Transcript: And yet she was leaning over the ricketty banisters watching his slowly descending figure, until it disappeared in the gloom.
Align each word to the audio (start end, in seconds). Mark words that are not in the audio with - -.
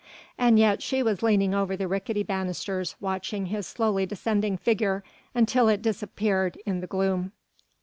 And 0.35 0.57
yet 0.57 0.81
she 0.81 1.03
was 1.03 1.21
leaning 1.21 1.53
over 1.53 1.77
the 1.77 1.87
ricketty 1.87 2.23
banisters 2.23 2.95
watching 2.99 3.45
his 3.45 3.67
slowly 3.67 4.07
descending 4.07 4.57
figure, 4.57 5.03
until 5.35 5.67
it 5.69 5.83
disappeared 5.83 6.57
in 6.65 6.79
the 6.81 6.87
gloom. 6.87 7.33